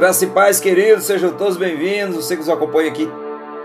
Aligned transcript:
Graça 0.00 0.24
e 0.24 0.28
paz, 0.28 0.58
queridos, 0.58 1.04
sejam 1.04 1.30
todos 1.32 1.58
bem-vindos. 1.58 2.16
Você 2.16 2.34
que 2.34 2.40
nos 2.40 2.48
acompanha 2.48 2.88
aqui 2.88 3.06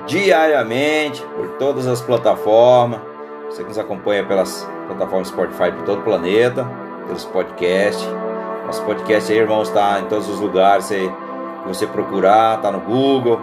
diariamente 0.06 1.24
por 1.34 1.48
todas 1.52 1.88
as 1.88 2.02
plataformas, 2.02 3.00
você 3.50 3.62
que 3.62 3.70
nos 3.70 3.78
acompanha 3.78 4.22
pelas 4.22 4.68
plataformas 4.86 5.30
Spotify 5.30 5.72
por 5.72 5.86
todo 5.86 6.00
o 6.00 6.04
planeta, 6.04 6.70
pelos 7.08 7.24
podcasts. 7.24 8.06
Nosso 8.66 8.84
podcast 8.84 9.32
aí, 9.32 9.40
irmãos, 9.40 9.70
está 9.70 9.98
em 10.02 10.08
todos 10.08 10.28
os 10.28 10.42
lugares. 10.42 10.88
Você, 10.88 11.10
você 11.66 11.88
procurar, 11.88 12.60
tá 12.60 12.70
no 12.70 12.82
Google, 12.82 13.40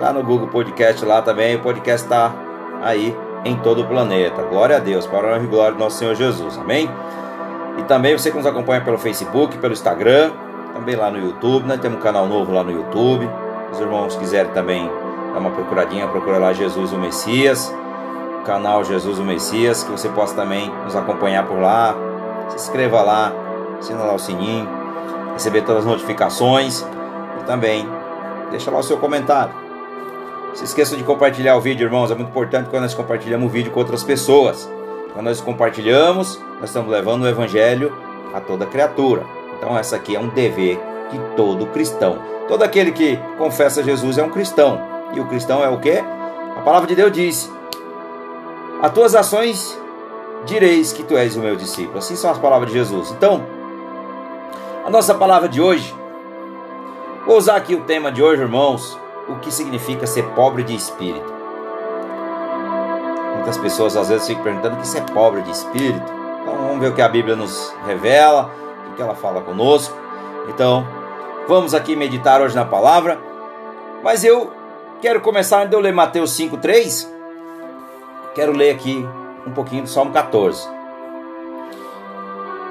lá 0.00 0.12
no 0.12 0.22
Google 0.22 0.46
Podcast 0.46 1.04
lá 1.04 1.22
também. 1.22 1.56
O 1.56 1.60
podcast 1.60 2.06
está 2.06 2.32
aí 2.82 3.16
em 3.44 3.56
todo 3.56 3.82
o 3.82 3.88
planeta. 3.88 4.42
Glória 4.42 4.76
a 4.76 4.78
Deus, 4.78 5.08
para 5.08 5.34
a 5.34 5.38
glória 5.40 5.72
do 5.72 5.80
nosso 5.80 5.98
Senhor 5.98 6.14
Jesus. 6.14 6.56
Amém? 6.56 6.88
E 7.78 7.82
também 7.82 8.16
você 8.16 8.30
que 8.30 8.36
nos 8.36 8.46
acompanha 8.46 8.80
pelo 8.80 8.96
Facebook, 8.96 9.58
pelo 9.58 9.72
Instagram, 9.72 10.30
também 10.82 10.96
lá 10.96 11.10
no 11.10 11.18
YouTube. 11.18 11.64
Nós 11.66 11.80
temos 11.80 11.98
um 11.98 12.02
canal 12.02 12.26
novo 12.26 12.52
lá 12.52 12.64
no 12.64 12.72
YouTube. 12.72 13.30
Os 13.70 13.78
irmãos 13.78 14.16
quiserem 14.16 14.52
também 14.52 14.90
dar 15.32 15.38
uma 15.38 15.52
procuradinha, 15.52 16.08
procura 16.08 16.38
lá 16.38 16.52
Jesus 16.52 16.92
o 16.92 16.98
Messias, 16.98 17.72
canal 18.44 18.84
Jesus 18.84 19.18
o 19.18 19.24
Messias, 19.24 19.84
que 19.84 19.90
você 19.92 20.08
possa 20.08 20.34
também 20.34 20.68
nos 20.84 20.96
acompanhar 20.96 21.46
por 21.46 21.58
lá. 21.58 21.94
Se 22.48 22.56
inscreva 22.56 23.00
lá, 23.00 23.32
assina 23.78 24.02
lá 24.02 24.12
o 24.12 24.18
sininho, 24.18 24.68
receber 25.32 25.62
todas 25.62 25.84
as 25.84 25.88
notificações 25.88 26.84
e 27.40 27.44
também 27.44 27.88
deixa 28.50 28.70
lá 28.70 28.80
o 28.80 28.82
seu 28.82 28.98
comentário. 28.98 29.54
Se 30.54 30.64
esqueça 30.64 30.96
de 30.96 31.04
compartilhar 31.04 31.56
o 31.56 31.60
vídeo, 31.60 31.86
irmãos. 31.86 32.10
É 32.10 32.14
muito 32.14 32.28
importante 32.28 32.68
quando 32.68 32.82
nós 32.82 32.92
compartilhamos 32.92 33.46
o 33.46 33.48
vídeo 33.48 33.70
com 33.70 33.78
outras 33.78 34.02
pessoas. 34.02 34.68
Quando 35.14 35.26
nós 35.26 35.40
compartilhamos, 35.40 36.38
nós 36.60 36.68
estamos 36.70 36.90
levando 36.90 37.22
o 37.22 37.28
Evangelho 37.28 37.90
a 38.34 38.40
toda 38.40 38.66
criatura. 38.66 39.41
Então, 39.62 39.78
essa 39.78 39.94
aqui 39.94 40.16
é 40.16 40.18
um 40.18 40.26
dever 40.26 40.76
de 41.08 41.20
todo 41.36 41.66
cristão. 41.66 42.18
Todo 42.48 42.64
aquele 42.64 42.90
que 42.90 43.16
confessa 43.38 43.80
Jesus 43.80 44.18
é 44.18 44.22
um 44.24 44.28
cristão. 44.28 44.82
E 45.14 45.20
o 45.20 45.26
cristão 45.26 45.62
é 45.62 45.68
o 45.68 45.78
que? 45.78 46.02
A 46.56 46.60
palavra 46.64 46.88
de 46.88 46.96
Deus 46.96 47.12
diz: 47.12 47.52
A 48.82 48.88
tuas 48.88 49.14
ações 49.14 49.80
direis 50.44 50.92
que 50.92 51.04
tu 51.04 51.16
és 51.16 51.36
o 51.36 51.40
meu 51.40 51.54
discípulo. 51.54 51.98
Assim 51.98 52.16
são 52.16 52.28
as 52.32 52.38
palavras 52.38 52.72
de 52.72 52.76
Jesus. 52.76 53.12
Então, 53.12 53.46
a 54.84 54.90
nossa 54.90 55.14
palavra 55.14 55.48
de 55.48 55.62
hoje, 55.62 55.94
vou 57.24 57.36
usar 57.36 57.54
aqui 57.54 57.76
o 57.76 57.84
tema 57.84 58.10
de 58.10 58.20
hoje, 58.20 58.42
irmãos, 58.42 58.98
o 59.28 59.36
que 59.36 59.52
significa 59.52 60.08
ser 60.08 60.24
pobre 60.30 60.64
de 60.64 60.74
espírito. 60.74 61.32
Muitas 63.36 63.56
pessoas 63.58 63.96
às 63.96 64.08
vezes 64.08 64.26
ficam 64.26 64.42
perguntando 64.42 64.74
o 64.74 64.80
que 64.80 64.98
é 64.98 65.00
pobre 65.14 65.40
de 65.42 65.52
espírito. 65.52 66.12
Então 66.42 66.56
vamos 66.56 66.80
ver 66.80 66.88
o 66.88 66.94
que 66.94 67.02
a 67.02 67.08
Bíblia 67.08 67.36
nos 67.36 67.72
revela, 67.86 68.50
o 68.92 68.96
que 68.96 69.02
ela 69.02 69.14
fala 69.14 69.40
conosco. 69.40 69.96
Então, 70.48 70.86
vamos 71.48 71.74
aqui 71.74 71.96
meditar 71.96 72.40
hoje 72.40 72.54
na 72.54 72.64
palavra. 72.64 73.18
Mas 74.02 74.24
eu 74.24 74.52
quero 75.00 75.20
começar, 75.20 75.64
de 75.64 75.74
eu 75.74 75.80
ler 75.80 75.92
Mateus 75.92 76.30
5,3, 76.38 77.08
quero 78.34 78.52
ler 78.52 78.70
aqui 78.74 79.06
um 79.46 79.52
pouquinho 79.52 79.82
do 79.82 79.88
Salmo 79.88 80.12
14. 80.12 80.68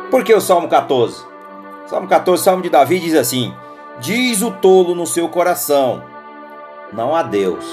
Por 0.09 0.23
que 0.23 0.33
o 0.33 0.41
Salmo 0.41 0.67
14? 0.67 1.25
Salmo 1.87 2.07
14, 2.07 2.43
Salmo 2.43 2.61
de 2.61 2.69
Davi 2.69 2.99
diz 2.99 3.15
assim: 3.15 3.53
Diz 3.99 4.41
o 4.41 4.51
tolo 4.51 4.93
no 4.93 5.07
seu 5.07 5.27
coração, 5.29 6.03
não 6.91 7.15
há 7.15 7.23
Deus. 7.23 7.65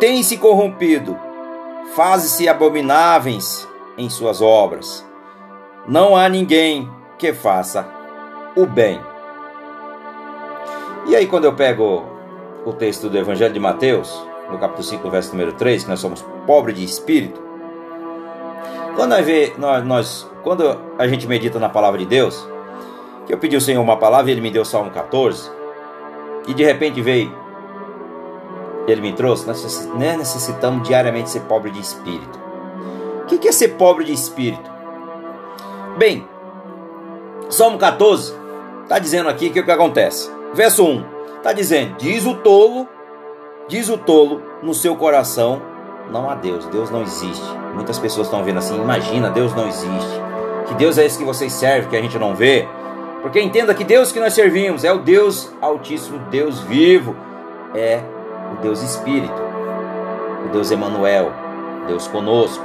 Tem-se 0.00 0.36
corrompido, 0.36 1.16
faz-se 1.94 2.48
abomináveis 2.48 3.68
em 3.98 4.08
suas 4.08 4.40
obras. 4.40 5.06
Não 5.86 6.16
há 6.16 6.28
ninguém 6.28 6.90
que 7.18 7.32
faça 7.32 7.86
o 8.56 8.66
bem. 8.66 9.00
E 11.06 11.16
aí, 11.16 11.26
quando 11.26 11.44
eu 11.44 11.52
pego 11.54 12.04
o 12.64 12.72
texto 12.72 13.08
do 13.08 13.18
Evangelho 13.18 13.52
de 13.52 13.60
Mateus, 13.60 14.24
no 14.50 14.58
capítulo 14.58 14.84
5, 14.84 15.10
verso 15.10 15.32
número 15.32 15.52
3, 15.52 15.82
que 15.82 15.90
nós 15.90 16.00
somos 16.00 16.24
pobres 16.46 16.76
de 16.76 16.84
espírito, 16.84 17.42
quando 18.94 19.10
nós, 19.10 19.24
vê, 19.24 19.52
nós, 19.58 19.84
nós, 19.84 20.30
quando 20.42 20.78
a 20.98 21.08
gente 21.08 21.26
medita 21.26 21.58
na 21.58 21.68
palavra 21.68 21.98
de 21.98 22.06
Deus, 22.06 22.46
que 23.26 23.34
eu 23.34 23.38
pedi 23.38 23.54
ao 23.54 23.60
Senhor 23.60 23.82
uma 23.82 23.96
palavra 23.96 24.30
e 24.30 24.34
Ele 24.34 24.40
me 24.40 24.50
deu 24.50 24.64
Salmo 24.64 24.90
14, 24.90 25.50
e 26.46 26.54
de 26.54 26.62
repente 26.64 27.00
veio, 27.00 27.34
Ele 28.86 29.00
me 29.00 29.12
trouxe, 29.12 29.46
nós 29.46 29.86
né, 29.94 30.16
necessitamos 30.16 30.86
diariamente 30.86 31.30
ser 31.30 31.40
pobre 31.42 31.70
de 31.70 31.80
espírito. 31.80 32.40
O 33.22 33.26
que 33.26 33.48
é 33.48 33.52
ser 33.52 33.68
pobre 33.76 34.04
de 34.04 34.12
espírito? 34.12 34.70
Bem, 35.96 36.26
Salmo 37.48 37.78
14 37.78 38.34
está 38.82 38.98
dizendo 38.98 39.28
aqui 39.28 39.50
que 39.50 39.60
o 39.60 39.64
que 39.64 39.70
acontece. 39.70 40.30
Verso 40.54 40.84
1 40.84 41.04
está 41.36 41.52
dizendo: 41.52 41.96
Diz 41.96 42.26
o 42.26 42.34
tolo, 42.34 42.88
diz 43.68 43.88
o 43.88 43.96
tolo 43.96 44.42
no 44.62 44.74
seu 44.74 44.96
coração, 44.96 45.62
não 46.10 46.28
há 46.28 46.34
Deus, 46.34 46.66
Deus 46.66 46.90
não 46.90 47.02
existe. 47.02 47.44
Muitas 47.74 47.98
pessoas 47.98 48.26
estão 48.26 48.42
vendo 48.42 48.58
assim: 48.58 48.76
Imagina, 48.76 49.30
Deus 49.30 49.54
não 49.54 49.68
existe. 49.68 50.22
Que 50.66 50.74
Deus 50.74 50.98
é 50.98 51.04
esse 51.04 51.18
que 51.18 51.24
vocês 51.24 51.52
servem, 51.52 51.88
que 51.90 51.96
a 51.96 52.02
gente 52.02 52.18
não 52.18 52.34
vê. 52.34 52.68
Porque 53.20 53.40
entenda 53.40 53.74
que 53.74 53.84
Deus 53.84 54.10
que 54.10 54.18
nós 54.18 54.32
servimos 54.32 54.84
é 54.84 54.92
o 54.92 54.98
Deus 54.98 55.52
Altíssimo, 55.60 56.18
Deus 56.30 56.60
vivo, 56.60 57.14
é 57.74 58.02
o 58.52 58.62
Deus 58.62 58.82
Espírito, 58.82 59.40
o 60.46 60.48
Deus 60.48 60.70
Emanuel, 60.70 61.32
Deus 61.86 62.06
conosco, 62.06 62.64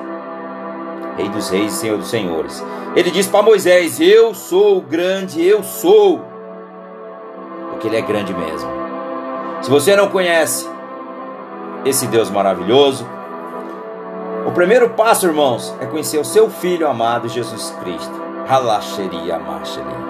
Rei 1.18 1.30
dos 1.30 1.50
Reis 1.50 1.74
e 1.74 1.78
Senhor 1.78 1.98
dos 1.98 2.10
Senhores. 2.10 2.64
Ele 2.96 3.10
diz 3.10 3.28
para 3.28 3.42
Moisés: 3.42 4.00
Eu 4.00 4.34
sou 4.34 4.78
o 4.78 4.82
grande, 4.82 5.44
eu 5.44 5.64
sou, 5.64 6.22
porque 7.72 7.88
ele 7.88 7.98
é 7.98 8.02
grande 8.02 8.34
mesmo. 8.34 8.70
Se 9.62 9.70
você 9.70 9.96
não 9.96 10.10
conhece 10.10 10.70
esse 11.84 12.08
Deus 12.08 12.30
maravilhoso, 12.30 13.08
o 14.46 14.52
primeiro 14.52 14.92
passo, 14.92 15.26
irmãos, 15.26 15.76
é 15.82 15.86
conhecer 15.86 16.20
o 16.20 16.26
seu 16.26 16.50
Filho 16.50 16.88
amado 16.88 17.28
Jesus 17.28 17.76
Cristo. 17.82 18.14
Halacheria 18.48 19.38
Marcheria. 19.38 20.08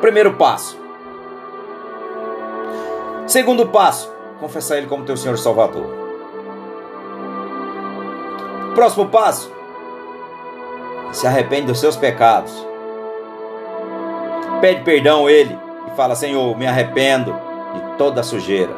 Primeiro 0.00 0.34
passo. 0.34 0.78
Segundo 3.26 3.66
passo, 3.68 4.13
confessar 4.40 4.78
Ele 4.78 4.86
como 4.86 5.04
teu 5.04 5.16
Senhor 5.16 5.38
Salvador. 5.38 5.86
Próximo 8.74 9.08
passo, 9.08 9.52
se 11.12 11.26
arrepende 11.26 11.66
dos 11.66 11.78
seus 11.78 11.96
pecados. 11.96 12.52
Pede 14.60 14.82
perdão 14.82 15.26
a 15.26 15.32
Ele 15.32 15.56
e 15.86 15.96
fala: 15.96 16.14
Senhor, 16.14 16.56
me 16.56 16.66
arrependo 16.66 17.32
de 17.74 17.96
toda 17.96 18.22
sujeira, 18.22 18.72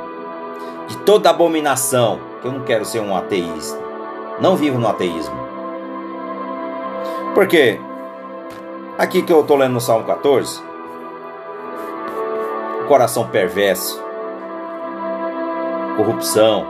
de 0.87 0.97
toda 0.99 1.31
abominação, 1.31 2.21
que 2.41 2.49
eu 2.49 2.53
não 2.53 2.65
quero 2.65 2.85
ser 2.85 3.01
um 3.01 3.17
ateísta. 3.17 3.79
Não 4.41 4.55
vivo 4.55 4.79
no 4.79 4.87
ateísmo. 4.87 5.35
Por 7.35 7.47
quê? 7.47 7.81
Aqui 8.99 9.23
que 9.23 9.33
eu 9.33 9.41
estou 9.41 9.57
lendo 9.57 9.73
no 9.73 9.81
Salmo 9.81 10.07
14, 10.07 10.63
coração 12.87 13.29
perverso, 13.29 14.03
corrupção, 15.97 16.67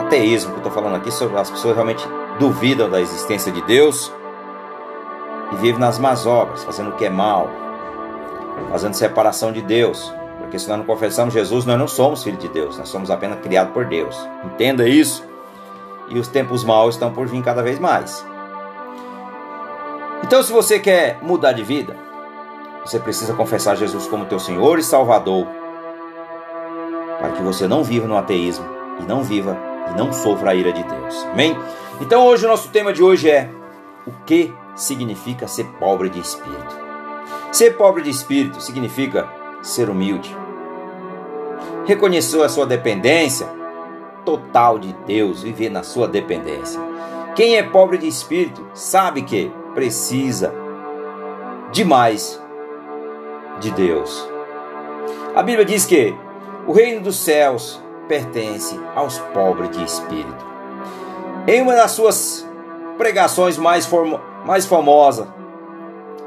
ateísmo 0.00 0.50
que 0.50 0.56
eu 0.56 0.68
estou 0.68 0.72
falando 0.72 0.96
aqui, 0.96 1.08
as 1.08 1.50
pessoas 1.50 1.74
realmente 1.74 2.06
duvidam 2.38 2.88
da 2.88 3.00
existência 3.00 3.50
de 3.50 3.62
Deus 3.62 4.12
e 5.52 5.56
vivem 5.56 5.80
nas 5.80 5.98
más 5.98 6.26
obras, 6.26 6.64
fazendo 6.64 6.90
o 6.90 6.92
que 6.92 7.04
é 7.04 7.10
mal, 7.10 7.48
fazendo 8.70 8.94
separação 8.94 9.52
de 9.52 9.62
Deus. 9.62 10.12
Porque 10.38 10.58
se 10.58 10.68
nós 10.68 10.78
não 10.78 10.84
confessamos 10.84 11.34
Jesus, 11.34 11.64
nós 11.64 11.78
não 11.78 11.88
somos 11.88 12.22
filhos 12.22 12.38
de 12.38 12.48
Deus, 12.48 12.78
nós 12.78 12.88
somos 12.88 13.10
apenas 13.10 13.40
criados 13.40 13.72
por 13.72 13.84
Deus. 13.84 14.16
Entenda 14.44 14.88
isso. 14.88 15.24
E 16.08 16.18
os 16.18 16.28
tempos 16.28 16.62
maus 16.62 16.94
estão 16.94 17.12
por 17.12 17.26
vir 17.26 17.42
cada 17.42 17.62
vez 17.62 17.80
mais. 17.80 18.24
Então, 20.22 20.42
se 20.42 20.52
você 20.52 20.78
quer 20.78 21.18
mudar 21.20 21.52
de 21.52 21.64
vida, 21.64 21.96
você 22.84 23.00
precisa 23.00 23.34
confessar 23.34 23.76
Jesus 23.76 24.06
como 24.06 24.24
teu 24.26 24.38
Senhor 24.38 24.78
e 24.78 24.84
Salvador, 24.84 25.46
para 27.26 27.34
que 27.34 27.42
você 27.42 27.66
não 27.66 27.82
viva 27.82 28.06
no 28.06 28.16
ateísmo 28.16 28.64
e 29.00 29.02
não 29.02 29.24
viva 29.24 29.58
e 29.90 29.98
não 29.98 30.12
sofra 30.12 30.52
a 30.52 30.54
ira 30.54 30.72
de 30.72 30.84
Deus. 30.84 31.26
Amém? 31.32 31.56
Então, 32.00 32.24
hoje 32.24 32.46
o 32.46 32.48
nosso 32.48 32.68
tema 32.68 32.92
de 32.92 33.02
hoje 33.02 33.28
é 33.28 33.50
o 34.06 34.12
que 34.24 34.54
significa 34.76 35.48
ser 35.48 35.64
pobre 35.80 36.08
de 36.08 36.20
espírito. 36.20 36.86
Ser 37.50 37.76
pobre 37.76 38.02
de 38.02 38.10
espírito 38.10 38.60
significa 38.60 39.28
ser 39.60 39.90
humilde. 39.90 40.36
Reconhecer 41.84 42.40
a 42.42 42.48
sua 42.48 42.64
dependência 42.64 43.48
total 44.24 44.78
de 44.78 44.92
Deus, 45.04 45.42
viver 45.42 45.70
na 45.70 45.82
sua 45.82 46.06
dependência. 46.06 46.80
Quem 47.34 47.56
é 47.56 47.62
pobre 47.62 47.98
de 47.98 48.06
espírito 48.06 48.64
sabe 48.72 49.22
que 49.22 49.50
precisa 49.74 50.54
demais 51.72 52.40
de 53.58 53.70
Deus. 53.72 54.28
A 55.34 55.42
Bíblia 55.42 55.64
diz 55.64 55.84
que 55.84 56.14
o 56.66 56.72
reino 56.72 57.00
dos 57.00 57.16
céus 57.16 57.80
pertence 58.08 58.78
aos 58.94 59.18
pobres 59.18 59.70
de 59.70 59.84
espírito. 59.84 60.44
Em 61.46 61.62
uma 61.62 61.74
das 61.74 61.92
suas 61.92 62.46
pregações 62.98 63.56
mais, 63.56 63.88
mais 64.44 64.66
famosas, 64.66 65.28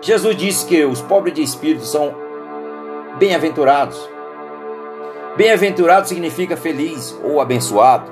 Jesus 0.01 0.35
disse 0.37 0.65
que 0.65 0.85
os 0.85 1.01
pobres 1.01 1.33
de 1.33 1.41
espírito 1.41 1.83
são 1.83 2.15
bem-aventurados. 3.17 4.09
Bem-aventurado 5.35 6.07
significa 6.07 6.55
feliz 6.55 7.17
ou 7.23 7.41
abençoado. 7.41 8.09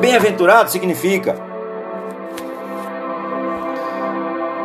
Bem-aventurado 0.00 0.70
significa 0.70 1.36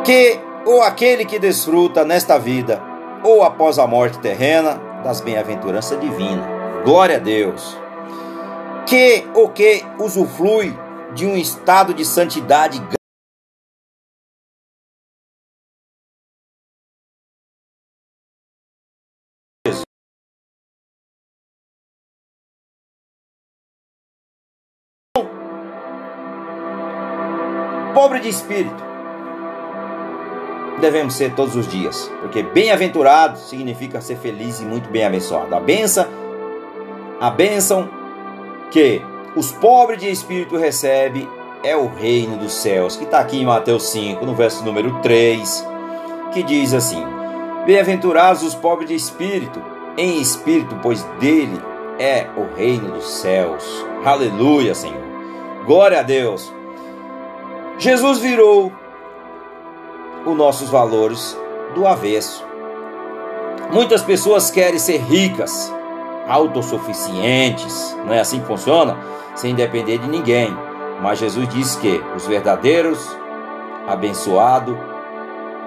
que 0.04 0.40
ou 0.64 0.82
aquele 0.82 1.24
que 1.24 1.38
desfruta 1.38 2.04
nesta 2.04 2.38
vida 2.38 2.87
ou 3.24 3.42
após 3.42 3.78
a 3.78 3.86
morte 3.86 4.18
terrena 4.18 4.74
das 5.02 5.20
bem-aventuranças 5.20 6.00
divinas. 6.00 6.46
Glória 6.84 7.16
a 7.16 7.18
Deus. 7.18 7.76
Que 8.86 9.26
o 9.34 9.48
que 9.48 9.84
usufrui 9.98 10.76
de 11.14 11.26
um 11.26 11.36
estado 11.36 11.92
de 11.92 12.04
santidade 12.04 12.80
pobre 27.94 28.20
de 28.20 28.28
espírito 28.28 28.87
devemos 30.78 31.14
ser 31.14 31.34
todos 31.34 31.54
os 31.56 31.68
dias, 31.68 32.10
porque 32.20 32.42
bem-aventurado 32.42 33.38
significa 33.38 34.00
ser 34.00 34.16
feliz 34.16 34.60
e 34.60 34.64
muito 34.64 34.88
bem 34.90 35.04
abençoado. 35.04 35.54
A 35.54 35.60
benção, 35.60 36.06
a 37.20 37.30
que 38.70 39.02
os 39.36 39.52
pobres 39.52 40.00
de 40.00 40.10
espírito 40.10 40.56
recebem 40.56 41.28
é 41.62 41.76
o 41.76 41.86
reino 41.86 42.36
dos 42.36 42.52
céus, 42.52 42.96
que 42.96 43.04
está 43.04 43.20
aqui 43.20 43.40
em 43.40 43.44
Mateus 43.44 43.84
5, 43.90 44.24
no 44.24 44.34
verso 44.34 44.64
número 44.64 45.00
3, 45.00 45.66
que 46.32 46.42
diz 46.42 46.72
assim: 46.72 47.04
Bem-aventurados 47.66 48.42
os 48.42 48.54
pobres 48.54 48.88
de 48.88 48.94
espírito, 48.94 49.60
em 49.96 50.20
espírito, 50.20 50.78
pois 50.82 51.02
dele 51.20 51.60
é 51.98 52.26
o 52.36 52.54
reino 52.56 52.92
dos 52.92 53.08
céus. 53.08 53.84
Aleluia, 54.04 54.74
Senhor. 54.74 55.02
Glória 55.66 56.00
a 56.00 56.02
Deus. 56.02 56.52
Jesus 57.78 58.18
virou 58.18 58.72
os 60.30 60.36
nossos 60.36 60.68
valores 60.68 61.36
do 61.74 61.86
avesso. 61.86 62.44
Muitas 63.72 64.02
pessoas 64.02 64.50
querem 64.50 64.78
ser 64.78 64.98
ricas, 64.98 65.72
autossuficientes, 66.26 67.96
não 68.04 68.12
é 68.12 68.20
assim 68.20 68.40
que 68.40 68.46
funciona? 68.46 68.96
Sem 69.34 69.54
depender 69.54 69.98
de 69.98 70.08
ninguém. 70.08 70.56
Mas 71.00 71.18
Jesus 71.18 71.48
diz 71.48 71.76
que 71.76 72.02
os 72.16 72.26
verdadeiros 72.26 72.98
abençoado 73.86 74.76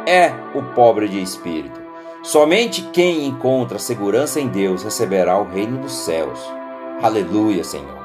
é 0.06 0.34
o 0.54 0.62
pobre 0.74 1.08
de 1.08 1.22
espírito. 1.22 1.80
Somente 2.24 2.82
quem 2.94 3.26
encontra 3.26 3.80
segurança 3.80 4.40
em 4.40 4.48
Deus 4.48 4.84
receberá 4.84 5.38
o 5.40 5.48
reino 5.48 5.80
dos 5.80 5.94
céus. 5.94 6.40
Aleluia, 7.02 7.64
Senhor. 7.64 8.02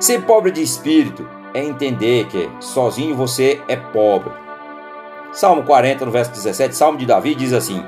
Ser 0.00 0.22
pobre 0.22 0.50
de 0.50 0.62
espírito 0.62 1.28
é 1.54 1.64
entender 1.64 2.26
que 2.26 2.50
sozinho 2.60 3.14
você 3.14 3.60
é 3.68 3.76
pobre 3.76 4.47
Salmo 5.38 5.62
40, 5.62 6.04
no 6.04 6.10
verso 6.10 6.32
17, 6.32 6.74
Salmo 6.74 6.98
de 6.98 7.06
Davi 7.06 7.32
diz 7.32 7.52
assim: 7.52 7.80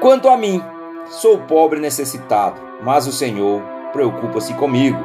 Quanto 0.00 0.30
a 0.30 0.36
mim, 0.38 0.62
sou 1.10 1.40
pobre 1.40 1.78
e 1.78 1.82
necessitado, 1.82 2.58
mas 2.82 3.06
o 3.06 3.12
Senhor 3.12 3.60
preocupa-se 3.92 4.54
comigo. 4.54 4.96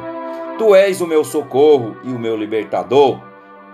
Tu 0.56 0.74
és 0.74 1.02
o 1.02 1.06
meu 1.06 1.22
socorro 1.22 1.98
e 2.02 2.10
o 2.10 2.18
meu 2.18 2.34
libertador. 2.34 3.20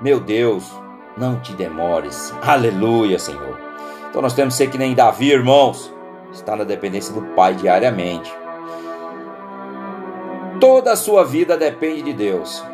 Meu 0.03 0.19
Deus, 0.19 0.69
não 1.17 1.39
te 1.39 1.53
demores. 1.53 2.35
Aleluia, 2.43 3.21
Senhor. 3.21 3.57
Então 4.11 4.21
nós 4.21 4.35
temos 4.35 4.55
que 4.55 4.65
ser 4.65 4.71
que 4.71 4.77
nem 4.77 4.93
Davi, 4.93 5.31
irmãos. 5.31 5.95
Está 6.33 6.57
na 6.57 6.65
dependência 6.65 7.15
do 7.15 7.23
Pai 7.37 7.55
diariamente. 7.55 8.35
Toda 10.59 10.91
a 10.91 10.97
sua 10.97 11.25
vida 11.25 11.57
depende 11.57 12.03
de 12.03 12.13
Deus. 12.13 12.65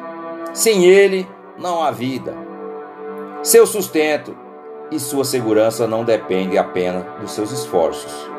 Sem 0.55 0.87
Ele, 0.87 1.29
não 1.58 1.82
há 1.82 1.90
vida. 1.90 2.50
Seu 3.43 3.67
sustento 3.67 4.37
e 4.89 5.00
sua 5.00 5.25
segurança 5.25 5.85
não 5.85 6.05
dependem 6.05 6.59
apenas 6.59 7.05
dos 7.21 7.33
seus 7.33 7.50
esforços. 7.50 8.31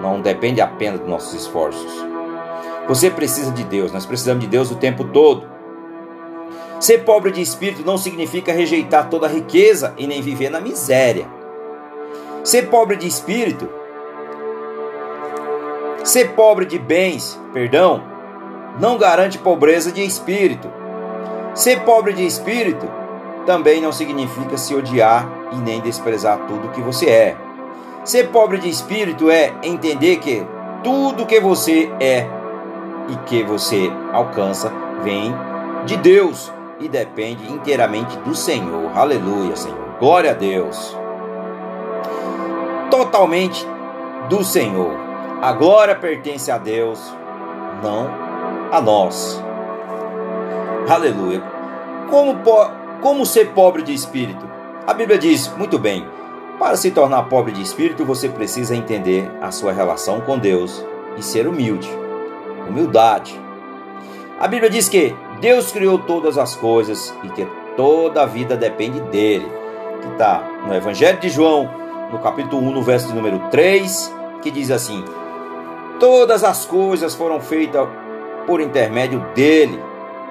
Não 0.00 0.20
depende 0.20 0.60
apenas 0.60 0.98
dos 0.98 1.08
nossos 1.08 1.32
esforços. 1.34 1.92
Você 2.88 3.08
precisa 3.08 3.52
de 3.52 3.62
Deus, 3.62 3.92
nós 3.92 4.04
precisamos 4.04 4.42
de 4.42 4.50
Deus 4.50 4.68
o 4.72 4.74
tempo 4.74 5.04
todo. 5.04 5.48
Ser 6.80 7.04
pobre 7.04 7.30
de 7.30 7.40
espírito 7.40 7.86
não 7.86 7.96
significa 7.96 8.52
rejeitar 8.52 9.08
toda 9.08 9.28
a 9.28 9.30
riqueza 9.30 9.94
e 9.96 10.08
nem 10.08 10.20
viver 10.20 10.50
na 10.50 10.60
miséria. 10.60 11.28
Ser 12.42 12.62
pobre 12.62 12.96
de 12.96 13.06
espírito, 13.06 13.68
ser 16.02 16.32
pobre 16.32 16.66
de 16.66 16.80
bens, 16.80 17.40
perdão, 17.52 18.02
não 18.80 18.98
garante 18.98 19.38
pobreza 19.38 19.92
de 19.92 20.04
espírito. 20.04 20.68
Ser 21.54 21.84
pobre 21.84 22.12
de 22.12 22.26
espírito 22.26 23.01
também 23.46 23.80
não 23.80 23.92
significa 23.92 24.56
se 24.56 24.74
odiar 24.74 25.28
e 25.52 25.56
nem 25.56 25.80
desprezar 25.80 26.38
tudo 26.46 26.70
que 26.70 26.80
você 26.80 27.08
é. 27.08 27.36
Ser 28.04 28.28
pobre 28.28 28.58
de 28.58 28.68
espírito 28.68 29.30
é 29.30 29.52
entender 29.62 30.16
que 30.16 30.46
tudo 30.82 31.26
que 31.26 31.40
você 31.40 31.90
é 32.00 32.26
e 33.08 33.16
que 33.26 33.42
você 33.42 33.90
alcança 34.12 34.72
vem 35.02 35.32
de 35.84 35.96
Deus 35.96 36.52
e 36.80 36.88
depende 36.88 37.50
inteiramente 37.50 38.16
do 38.18 38.34
Senhor. 38.34 38.90
Aleluia, 38.96 39.54
Senhor. 39.54 39.78
Glória 40.00 40.32
a 40.32 40.34
Deus. 40.34 40.96
Totalmente 42.90 43.66
do 44.28 44.42
Senhor. 44.42 44.92
A 45.40 45.52
glória 45.52 45.94
pertence 45.94 46.50
a 46.50 46.58
Deus, 46.58 47.00
não 47.82 48.08
a 48.70 48.80
nós. 48.80 49.42
Aleluia. 50.88 51.42
Como 52.10 52.36
como 53.02 53.26
ser 53.26 53.48
pobre 53.48 53.82
de 53.82 53.92
espírito? 53.92 54.48
A 54.86 54.94
Bíblia 54.94 55.18
diz, 55.18 55.52
muito 55.58 55.78
bem, 55.78 56.06
para 56.58 56.76
se 56.76 56.92
tornar 56.92 57.24
pobre 57.24 57.50
de 57.50 57.60
espírito, 57.60 58.04
você 58.04 58.28
precisa 58.28 58.76
entender 58.76 59.28
a 59.40 59.50
sua 59.50 59.72
relação 59.72 60.20
com 60.20 60.38
Deus 60.38 60.84
e 61.16 61.22
ser 61.22 61.48
humilde. 61.48 61.90
Humildade. 62.68 63.38
A 64.38 64.46
Bíblia 64.46 64.70
diz 64.70 64.88
que 64.88 65.14
Deus 65.40 65.72
criou 65.72 65.98
todas 65.98 66.38
as 66.38 66.54
coisas 66.54 67.12
e 67.24 67.28
que 67.30 67.44
toda 67.76 68.22
a 68.22 68.26
vida 68.26 68.56
depende 68.56 69.00
dele. 69.00 69.50
Que 70.00 70.08
está 70.08 70.48
no 70.64 70.72
Evangelho 70.72 71.18
de 71.18 71.28
João, 71.28 71.68
no 72.12 72.20
capítulo 72.20 72.62
1, 72.68 72.70
no 72.70 72.82
verso 72.82 73.12
número 73.12 73.40
3, 73.50 74.14
que 74.40 74.50
diz 74.50 74.70
assim: 74.70 75.04
Todas 75.98 76.44
as 76.44 76.64
coisas 76.64 77.14
foram 77.14 77.40
feitas 77.40 77.88
por 78.46 78.60
intermédio 78.60 79.18
dele. 79.34 79.82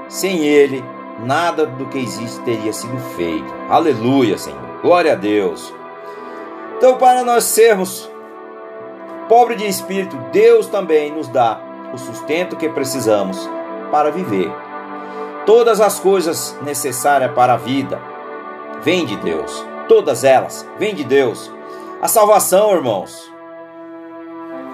Sem 0.07 0.45
ele, 0.45 0.83
nada 1.19 1.65
do 1.65 1.85
que 1.85 1.99
existe 1.99 2.39
teria 2.41 2.73
sido 2.73 2.97
feito. 3.15 3.53
Aleluia, 3.69 4.37
Senhor. 4.37 4.59
Glória 4.81 5.13
a 5.13 5.15
Deus. 5.15 5.73
Então, 6.77 6.97
para 6.97 7.23
nós 7.23 7.43
sermos 7.43 8.09
pobres 9.29 9.59
de 9.59 9.67
espírito, 9.67 10.17
Deus 10.31 10.67
também 10.67 11.11
nos 11.11 11.27
dá 11.27 11.61
o 11.93 11.97
sustento 11.97 12.55
que 12.55 12.69
precisamos 12.69 13.49
para 13.91 14.11
viver. 14.11 14.51
Todas 15.45 15.81
as 15.81 15.99
coisas 15.99 16.57
necessárias 16.61 17.31
para 17.33 17.53
a 17.53 17.57
vida 17.57 18.01
vêm 18.81 19.05
de 19.05 19.15
Deus. 19.17 19.65
Todas 19.87 20.23
elas 20.23 20.67
vêm 20.79 20.95
de 20.95 21.03
Deus. 21.03 21.51
A 22.01 22.07
salvação, 22.07 22.71
irmãos, 22.73 23.31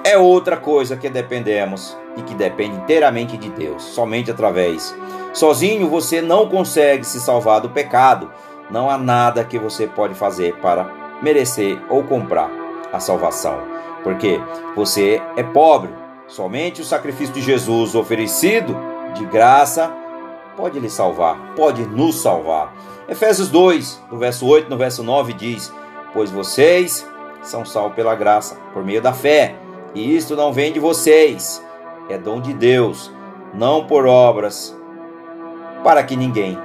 é 0.04 0.18
outra 0.18 0.56
coisa 0.56 0.96
que 0.96 1.10
dependemos 1.10 1.98
e 2.18 2.22
que 2.24 2.34
depende 2.34 2.76
inteiramente 2.76 3.38
de 3.38 3.50
Deus, 3.50 3.84
somente 3.84 4.30
através 4.30 4.94
Sozinho 5.38 5.88
você 5.88 6.20
não 6.20 6.50
consegue 6.50 7.04
se 7.04 7.20
salvar 7.20 7.62
do 7.62 7.70
pecado. 7.70 8.32
Não 8.72 8.90
há 8.90 8.98
nada 8.98 9.44
que 9.44 9.60
você 9.60 9.86
pode 9.86 10.16
fazer 10.16 10.56
para 10.56 10.92
merecer 11.22 11.80
ou 11.92 12.04
comprar 12.04 12.50
a 12.92 13.00
salvação, 13.00 13.60
porque 14.04 14.42
você 14.76 15.22
é 15.36 15.44
pobre. 15.44 15.94
Somente 16.28 16.82
o 16.82 16.86
sacrifício 16.86 17.36
de 17.36 17.42
Jesus 17.42 17.94
oferecido 17.94 18.76
de 19.14 19.26
graça 19.26 19.94
pode 20.58 20.80
lhe 20.80 20.90
salvar, 20.90 21.54
pode 21.56 21.86
nos 21.86 22.16
salvar. 22.16 22.74
Efésios 23.08 23.50
2, 23.50 24.02
no 24.12 24.18
verso 24.18 24.44
8, 24.48 24.72
no 24.72 24.76
verso 24.76 25.04
9 25.04 25.34
diz: 25.34 25.72
Pois 26.14 26.32
vocês 26.32 27.08
são 27.44 27.64
salvos 27.64 27.96
pela 27.96 28.16
graça, 28.16 28.58
por 28.74 28.84
meio 28.84 29.04
da 29.04 29.14
fé, 29.14 29.56
e 29.94 30.16
isto 30.16 30.36
não 30.36 30.52
vem 30.52 30.74
de 30.74 30.80
vocês, 30.80 31.64
é 32.10 32.18
dom 32.18 32.42
de 32.42 32.54
Deus, 32.54 33.12
não 33.54 33.86
por 33.86 34.06
obras, 34.06 34.76
para 35.84 36.04
que 36.04 36.16
ninguém 36.16 36.58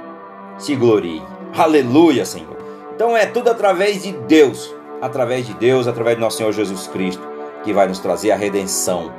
se 0.57 0.75
glorie. 0.75 1.21
Aleluia, 1.55 2.25
Senhor. 2.25 2.57
Então 2.95 3.15
é 3.15 3.25
tudo 3.25 3.49
através 3.49 4.03
de 4.03 4.11
Deus, 4.11 4.73
através 5.01 5.45
de 5.45 5.53
Deus, 5.53 5.87
através 5.87 6.17
do 6.17 6.21
nosso 6.21 6.37
Senhor 6.37 6.51
Jesus 6.51 6.87
Cristo, 6.87 7.23
que 7.63 7.73
vai 7.73 7.87
nos 7.87 7.99
trazer 7.99 8.31
a 8.31 8.35
redenção, 8.35 9.11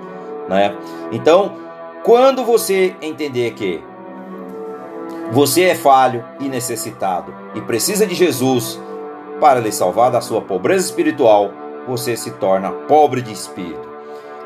né? 0.48 0.76
Então, 1.10 1.56
quando 2.02 2.44
você 2.44 2.94
entender 3.00 3.52
que 3.52 3.82
você 5.32 5.62
é 5.62 5.74
falho 5.74 6.24
e 6.38 6.48
necessitado 6.48 7.34
e 7.54 7.60
precisa 7.60 8.06
de 8.06 8.14
Jesus 8.14 8.80
para 9.40 9.60
lhe 9.60 9.72
salvar 9.72 10.10
da 10.10 10.20
sua 10.20 10.40
pobreza 10.40 10.86
espiritual, 10.86 11.50
você 11.86 12.16
se 12.16 12.30
torna 12.32 12.70
pobre 12.70 13.22
de 13.22 13.32
espírito. 13.32 13.88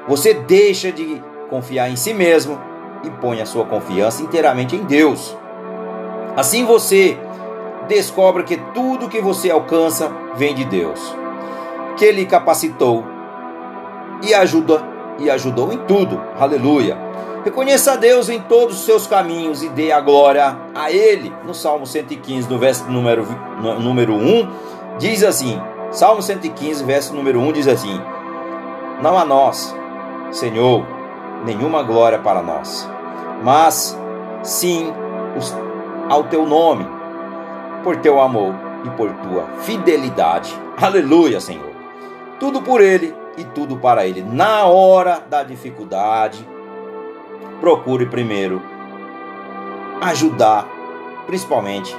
Você 0.08 0.32
deixa 0.34 0.90
de 0.90 1.22
confiar 1.48 1.90
em 1.90 1.96
si 1.96 2.12
mesmo 2.14 2.58
e 3.04 3.10
põe 3.10 3.40
a 3.40 3.46
sua 3.46 3.64
confiança 3.64 4.22
inteiramente 4.22 4.76
em 4.76 4.84
Deus. 4.84 5.36
Assim 6.36 6.64
você 6.64 7.18
descobre 7.88 8.44
que 8.44 8.56
tudo 8.74 9.08
que 9.08 9.20
você 9.20 9.50
alcança 9.50 10.10
vem 10.36 10.54
de 10.54 10.64
Deus, 10.64 11.00
que 11.96 12.04
ele 12.04 12.26
capacitou 12.26 13.04
e 14.22 14.34
ajuda 14.34 14.82
e 15.18 15.30
ajudou 15.30 15.72
em 15.72 15.78
tudo. 15.78 16.20
Aleluia. 16.38 16.96
Reconheça 17.44 17.92
a 17.92 17.96
Deus 17.96 18.28
em 18.28 18.40
todos 18.40 18.78
os 18.78 18.84
seus 18.84 19.06
caminhos 19.06 19.62
e 19.62 19.68
dê 19.68 19.90
a 19.90 20.00
glória 20.00 20.56
a 20.74 20.90
ele. 20.90 21.32
No 21.44 21.54
Salmo 21.54 21.86
115, 21.86 22.48
no 22.48 22.58
verso 22.58 22.84
número 22.90 23.26
número 23.80 24.14
1, 24.14 24.48
diz 24.98 25.24
assim: 25.24 25.60
Salmo 25.90 26.20
115, 26.20 26.84
verso 26.84 27.14
número 27.14 27.40
1 27.40 27.52
diz 27.52 27.68
assim: 27.68 28.00
Não 29.00 29.16
a 29.16 29.24
nós, 29.24 29.74
Senhor, 30.30 30.97
nenhuma 31.44 31.82
glória 31.82 32.18
para 32.18 32.42
nós, 32.42 32.88
mas 33.42 33.98
sim 34.42 34.92
ao 36.08 36.24
teu 36.24 36.46
nome, 36.46 36.86
por 37.82 37.96
teu 37.96 38.20
amor 38.20 38.54
e 38.84 38.90
por 38.90 39.12
tua 39.12 39.44
fidelidade. 39.60 40.54
Aleluia, 40.80 41.40
Senhor. 41.40 41.72
Tudo 42.40 42.62
por 42.62 42.80
ele 42.80 43.14
e 43.36 43.44
tudo 43.44 43.76
para 43.76 44.06
ele. 44.06 44.22
Na 44.22 44.64
hora 44.64 45.22
da 45.28 45.42
dificuldade, 45.42 46.46
procure 47.60 48.06
primeiro 48.06 48.62
ajudar, 50.00 50.66
principalmente, 51.26 51.96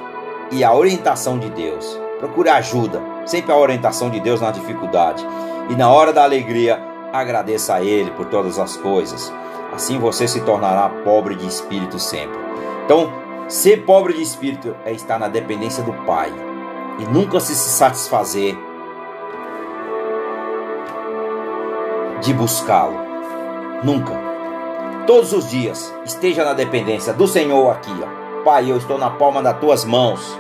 e 0.51 0.63
a 0.63 0.74
orientação 0.74 1.38
de 1.38 1.50
Deus. 1.50 2.00
Procure 2.19 2.50
ajuda, 2.50 3.01
sempre 3.25 3.51
a 3.51 3.58
orientação 3.58 4.10
de 4.10 4.19
Deus 4.19 4.41
na 4.41 4.51
dificuldade. 4.51 5.25
E 5.69 5.75
na 5.75 5.89
hora 5.89 6.12
da 6.12 6.24
alegria, 6.24 6.81
agradeça 7.12 7.75
a 7.75 7.84
Ele 7.84 8.12
por 8.12 8.25
todas 8.25 8.60
as 8.60 8.78
coisas. 8.78 9.32
Assim 9.74 10.00
você 10.00 10.28
se 10.28 10.42
tornará 10.42 10.89
pobre 11.04 11.36
de 11.36 11.48
espírito 11.48 12.00
sempre. 12.00 12.38
Então, 12.86 13.12
ser 13.48 13.86
pobre 13.86 14.13
de 14.13 14.22
espírito 14.22 14.75
é 14.86 14.92
estar 14.92 15.20
na 15.20 15.28
dependência 15.28 15.84
do 15.84 15.94
Pai 16.06 16.32
e 17.00 17.06
nunca 17.06 17.39
se 17.39 17.56
satisfazer 17.56 18.58
de 22.22 22.34
buscá-lo. 22.34 22.98
Nunca. 23.84 24.13
Todos 25.08 25.34
os 25.34 25.50
dias 25.50 25.94
esteja 26.06 26.44
na 26.44 26.54
dependência 26.54 27.13
do 27.13 27.28
Senhor 27.28 27.72
aqui, 27.72 27.94
ó. 28.04 28.44
Pai, 28.44 28.70
eu 28.70 28.78
estou 28.78 28.98
na 28.98 29.10
palma 29.10 29.42
das 29.42 29.58
tuas 29.60 29.86
mãos. 29.86 30.38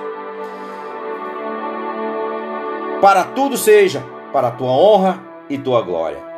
Para 3.01 3.23
tudo 3.23 3.57
seja 3.57 4.03
para 4.31 4.49
a 4.49 4.51
tua 4.51 4.71
honra 4.71 5.23
e 5.49 5.57
tua 5.57 5.81
glória. 5.81 6.28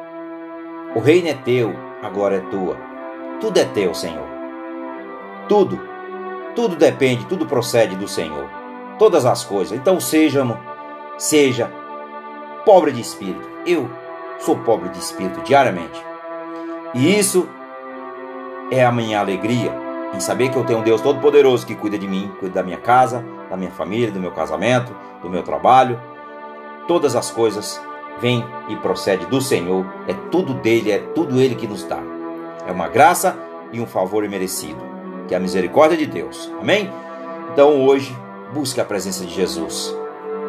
O 0.93 0.99
reino 0.99 1.29
é 1.29 1.33
teu, 1.33 1.73
a 2.03 2.09
glória 2.09 2.37
é 2.37 2.49
tua. 2.51 2.75
Tudo 3.39 3.57
é 3.57 3.63
teu, 3.63 3.93
Senhor. 3.93 4.27
Tudo. 5.47 5.79
Tudo 6.53 6.75
depende, 6.75 7.25
tudo 7.25 7.45
procede 7.45 7.95
do 7.95 8.09
Senhor. 8.09 8.49
Todas 8.99 9.25
as 9.25 9.43
coisas. 9.43 9.77
Então 9.77 10.01
sejamos, 10.01 10.57
seja 11.17 11.71
pobre 12.65 12.91
de 12.91 12.99
espírito. 12.99 13.49
Eu 13.65 13.89
sou 14.39 14.57
pobre 14.57 14.89
de 14.89 14.99
espírito 14.99 15.41
diariamente. 15.43 16.03
E 16.93 17.17
isso 17.17 17.47
é 18.69 18.83
a 18.83 18.91
minha 18.91 19.21
alegria 19.21 19.73
em 20.13 20.19
saber 20.19 20.49
que 20.49 20.57
eu 20.57 20.65
tenho 20.65 20.79
um 20.79 20.83
Deus 20.83 20.99
Todo-Poderoso 20.99 21.65
que 21.65 21.73
cuida 21.73 21.97
de 21.97 22.07
mim, 22.07 22.29
cuida 22.37 22.55
da 22.55 22.63
minha 22.63 22.77
casa, 22.77 23.23
da 23.49 23.55
minha 23.55 23.71
família, 23.71 24.11
do 24.11 24.19
meu 24.19 24.31
casamento, 24.31 24.93
do 25.21 25.29
meu 25.29 25.41
trabalho. 25.41 25.97
Todas 26.85 27.15
as 27.15 27.31
coisas 27.31 27.81
vêm 28.21 28.45
e 28.69 28.75
procede 28.75 29.25
do 29.25 29.41
Senhor, 29.41 29.85
é 30.07 30.13
tudo 30.31 30.53
dele, 30.53 30.91
é 30.91 30.99
tudo 30.99 31.39
ele 31.39 31.55
que 31.55 31.67
nos 31.67 31.83
dá. 31.83 31.99
É 32.67 32.71
uma 32.71 32.87
graça 32.87 33.37
e 33.73 33.81
um 33.81 33.87
favor 33.87 34.23
imerecido, 34.23 34.79
que 35.27 35.33
é 35.33 35.37
a 35.37 35.39
misericórdia 35.39 35.97
de 35.97 36.05
Deus. 36.05 36.51
Amém? 36.59 36.89
Então 37.51 37.83
hoje, 37.85 38.15
busque 38.53 38.79
a 38.79 38.85
presença 38.85 39.25
de 39.25 39.33
Jesus 39.33 39.95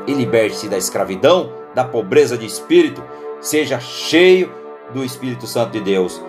e 0.06 0.12
liberte-se 0.12 0.68
da 0.68 0.76
escravidão, 0.76 1.52
da 1.74 1.84
pobreza 1.84 2.36
de 2.36 2.44
espírito 2.44 3.02
seja 3.42 3.80
cheio 3.80 4.52
do 4.94 5.04
Espírito 5.04 5.46
Santo 5.46 5.72
de 5.72 5.80
Deus 5.80 6.22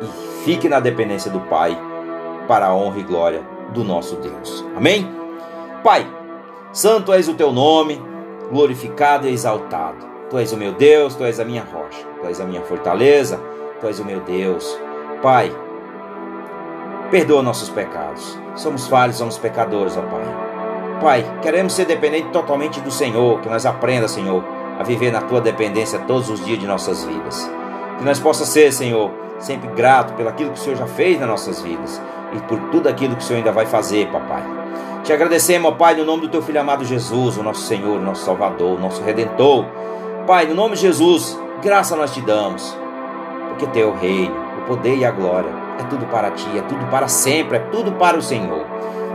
e 0.00 0.44
fique 0.44 0.68
na 0.68 0.80
dependência 0.80 1.30
do 1.30 1.40
Pai 1.40 1.78
para 2.48 2.66
a 2.66 2.74
honra 2.74 2.98
e 2.98 3.02
glória 3.02 3.42
do 3.74 3.84
nosso 3.84 4.16
Deus. 4.16 4.64
Amém? 4.74 5.06
Pai, 5.84 6.10
santo 6.72 7.12
és 7.12 7.28
o 7.28 7.34
teu 7.34 7.52
nome, 7.52 8.02
glorificado 8.50 9.28
e 9.28 9.32
exaltado. 9.32 10.06
Tu 10.30 10.38
és 10.38 10.52
o 10.52 10.56
meu 10.56 10.72
Deus, 10.72 11.14
tu 11.14 11.24
és 11.24 11.40
a 11.40 11.44
minha 11.44 11.62
rocha, 11.62 12.06
tu 12.20 12.28
és 12.28 12.40
a 12.40 12.44
minha 12.44 12.60
fortaleza, 12.62 13.40
tu 13.80 13.86
és 13.86 13.98
o 13.98 14.04
meu 14.04 14.20
Deus. 14.20 14.78
Pai, 15.22 15.50
perdoa 17.10 17.42
nossos 17.42 17.70
pecados. 17.70 18.38
Somos 18.54 18.86
falhos, 18.86 19.16
somos 19.16 19.38
pecadores, 19.38 19.96
ó 19.96 20.02
Pai. 20.02 20.48
Pai, 21.00 21.40
queremos 21.40 21.72
ser 21.72 21.86
dependentes 21.86 22.30
totalmente 22.32 22.80
do 22.80 22.90
Senhor, 22.90 23.40
que 23.40 23.48
nós 23.48 23.64
aprenda, 23.64 24.08
Senhor, 24.08 24.44
a 24.78 24.82
viver 24.82 25.10
na 25.12 25.22
tua 25.22 25.40
dependência 25.40 25.98
todos 26.00 26.28
os 26.28 26.44
dias 26.44 26.58
de 26.58 26.66
nossas 26.66 27.04
vidas. 27.04 27.50
Que 27.98 28.04
nós 28.04 28.18
possa 28.18 28.44
ser, 28.44 28.72
Senhor, 28.72 29.10
sempre 29.38 29.68
grato 29.70 30.12
pelo 30.14 30.28
aquilo 30.28 30.50
que 30.50 30.58
o 30.58 30.62
Senhor 30.62 30.76
já 30.76 30.86
fez 30.86 31.18
nas 31.18 31.28
nossas 31.28 31.62
vidas 31.62 32.00
e 32.34 32.40
por 32.40 32.58
tudo 32.70 32.88
aquilo 32.88 33.16
que 33.16 33.22
o 33.22 33.24
Senhor 33.24 33.38
ainda 33.38 33.52
vai 33.52 33.66
fazer, 33.66 34.08
papai. 34.08 34.42
Te 35.04 35.12
agradecemos, 35.12 35.70
ó 35.70 35.74
Pai, 35.74 35.94
no 35.94 36.04
nome 36.04 36.22
do 36.22 36.28
teu 36.28 36.42
filho 36.42 36.60
amado 36.60 36.84
Jesus, 36.84 37.38
o 37.38 37.42
nosso 37.42 37.62
Senhor, 37.62 37.96
o 37.96 38.02
nosso 38.02 38.24
Salvador, 38.24 38.76
o 38.76 38.80
nosso 38.80 39.02
Redentor. 39.02 39.64
Pai, 40.28 40.44
no 40.44 40.54
nome 40.54 40.74
de 40.74 40.82
Jesus, 40.82 41.40
graça 41.62 41.96
nós 41.96 42.12
te 42.12 42.20
damos, 42.20 42.76
porque 43.48 43.66
teu 43.68 43.94
reino, 43.94 44.36
o 44.58 44.66
poder 44.66 44.94
e 44.98 45.02
a 45.02 45.10
glória 45.10 45.48
é 45.80 45.84
tudo 45.84 46.04
para 46.04 46.30
ti, 46.32 46.46
é 46.54 46.60
tudo 46.60 46.84
para 46.90 47.08
sempre, 47.08 47.56
é 47.56 47.60
tudo 47.60 47.92
para 47.92 48.14
o 48.14 48.20
Senhor. 48.20 48.66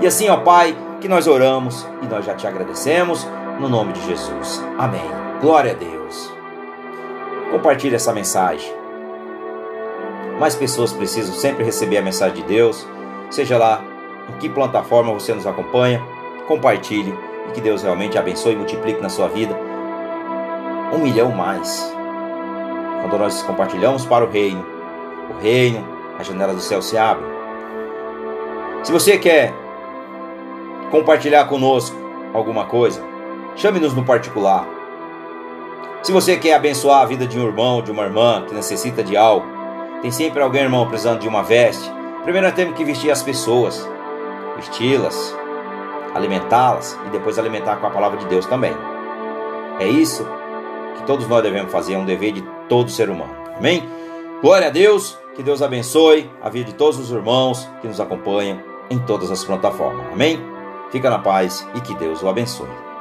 E 0.01 0.07
assim, 0.07 0.27
ó 0.27 0.37
Pai, 0.37 0.75
que 0.99 1.07
nós 1.07 1.27
oramos 1.27 1.87
e 2.01 2.07
nós 2.07 2.25
já 2.25 2.33
te 2.33 2.47
agradecemos 2.47 3.27
no 3.59 3.69
nome 3.69 3.93
de 3.93 4.03
Jesus. 4.07 4.65
Amém. 4.75 5.05
Glória 5.39 5.73
a 5.73 5.75
Deus. 5.75 6.33
Compartilhe 7.51 7.93
essa 7.93 8.11
mensagem. 8.11 8.73
Mais 10.39 10.55
pessoas 10.55 10.93
precisam 10.93 11.35
sempre 11.35 11.63
receber 11.63 11.97
a 11.97 12.01
mensagem 12.01 12.37
de 12.37 12.43
Deus. 12.47 12.87
Seja 13.29 13.59
lá 13.59 13.83
em 14.29 14.39
que 14.39 14.49
plataforma 14.49 15.13
você 15.13 15.31
nos 15.31 15.45
acompanha, 15.45 16.03
compartilhe 16.47 17.15
e 17.49 17.51
que 17.51 17.61
Deus 17.61 17.83
realmente 17.83 18.17
abençoe 18.17 18.53
e 18.53 18.57
multiplique 18.57 18.99
na 18.99 19.09
sua 19.09 19.27
vida 19.27 19.72
um 20.93 20.99
milhão 20.99 21.31
mais. 21.31 21.91
Quando 23.01 23.17
nós 23.17 23.41
compartilhamos 23.41 24.05
para 24.05 24.23
o 24.23 24.29
reino, 24.29 24.65
o 25.29 25.41
reino, 25.41 25.85
a 26.17 26.23
janela 26.23 26.53
do 26.53 26.61
céu 26.61 26.81
se 26.81 26.97
abre. 26.97 27.25
Se 28.83 28.91
você 28.91 29.17
quer 29.17 29.53
compartilhar 30.91 31.45
conosco 31.45 31.95
alguma 32.33 32.65
coisa, 32.65 33.03
chame-nos 33.55 33.93
no 33.93 34.05
particular. 34.05 34.67
Se 36.03 36.11
você 36.11 36.37
quer 36.37 36.53
abençoar 36.53 37.01
a 37.01 37.05
vida 37.05 37.25
de 37.25 37.39
um 37.39 37.45
irmão, 37.45 37.81
de 37.81 37.91
uma 37.91 38.03
irmã 38.03 38.43
que 38.47 38.53
necessita 38.53 39.03
de 39.03 39.17
algo, 39.17 39.47
tem 40.01 40.11
sempre 40.11 40.41
alguém, 40.41 40.63
irmão, 40.63 40.87
precisando 40.87 41.19
de 41.19 41.27
uma 41.27 41.41
veste. 41.41 41.89
Primeiro 42.23 42.45
nós 42.45 42.55
temos 42.55 42.75
que 42.75 42.83
vestir 42.83 43.09
as 43.09 43.23
pessoas, 43.23 43.87
vesti-las, 44.55 45.35
alimentá-las 46.13 46.99
e 47.07 47.09
depois 47.09 47.39
alimentar 47.39 47.77
com 47.77 47.87
a 47.87 47.89
palavra 47.89 48.17
de 48.19 48.25
Deus 48.27 48.45
também. 48.45 48.75
É 49.79 49.87
isso 49.87 50.27
que 51.03 51.07
todos 51.07 51.27
nós 51.27 51.43
devemos 51.43 51.71
fazer, 51.71 51.93
é 51.93 51.97
um 51.97 52.05
dever 52.05 52.31
de 52.31 52.41
todo 52.69 52.89
ser 52.89 53.09
humano. 53.09 53.35
Amém? 53.57 53.83
Glória 54.41 54.67
a 54.67 54.71
Deus, 54.71 55.17
que 55.35 55.43
Deus 55.43 55.61
abençoe 55.61 56.29
a 56.41 56.49
vida 56.49 56.71
de 56.71 56.75
todos 56.75 56.97
os 56.97 57.11
irmãos 57.11 57.69
que 57.81 57.87
nos 57.87 57.99
acompanham 57.99 58.59
em 58.89 58.97
todas 58.99 59.29
as 59.29 59.43
plataformas. 59.43 60.05
Amém? 60.11 60.39
Fica 60.91 61.09
na 61.09 61.19
paz 61.19 61.67
e 61.75 61.81
que 61.81 61.93
Deus 61.95 62.23
o 62.23 62.29
abençoe. 62.29 62.92